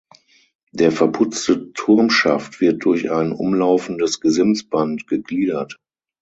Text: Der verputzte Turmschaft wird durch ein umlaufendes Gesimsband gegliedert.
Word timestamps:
Der 0.71 0.91
verputzte 0.91 1.73
Turmschaft 1.73 2.59
wird 2.59 2.83
durch 2.85 3.11
ein 3.11 3.31
umlaufendes 3.31 4.19
Gesimsband 4.19 5.05
gegliedert. 5.05 5.77